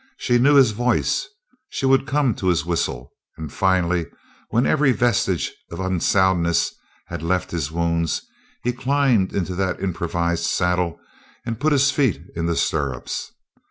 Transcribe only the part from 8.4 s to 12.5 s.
he climbed into that improvised saddle and put his feet in